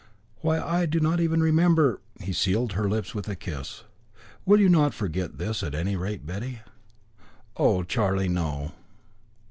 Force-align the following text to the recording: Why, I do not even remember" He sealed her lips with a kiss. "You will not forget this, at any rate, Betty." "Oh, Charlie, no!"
Why, 0.37 0.59
I 0.59 0.87
do 0.87 0.99
not 0.99 1.19
even 1.19 1.43
remember" 1.43 2.01
He 2.23 2.33
sealed 2.33 2.71
her 2.71 2.89
lips 2.89 3.13
with 3.13 3.27
a 3.29 3.35
kiss. 3.35 3.83
"You 4.47 4.55
will 4.57 4.67
not 4.67 4.95
forget 4.95 5.37
this, 5.37 5.61
at 5.61 5.75
any 5.75 5.95
rate, 5.95 6.25
Betty." 6.25 6.61
"Oh, 7.55 7.83
Charlie, 7.83 8.27
no!" 8.27 8.71